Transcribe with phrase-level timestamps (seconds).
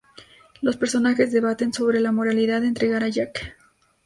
[0.61, 3.55] Los personajes debaten sobre la moralidad de entregar a Jack.